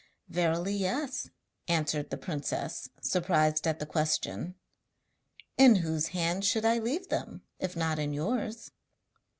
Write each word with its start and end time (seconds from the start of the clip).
'Verily 0.29 0.73
yes,' 0.73 1.29
answered 1.67 2.09
the 2.09 2.17
princess, 2.17 2.89
surprised 3.03 3.67
at 3.67 3.77
the 3.77 3.85
question. 3.85 4.55
'In 5.59 5.75
whose 5.75 6.07
hands 6.07 6.47
should 6.47 6.65
I 6.65 6.79
leave 6.79 7.09
them, 7.09 7.43
if 7.59 7.75
not 7.75 7.99
in 7.99 8.11
yours?' 8.11 8.71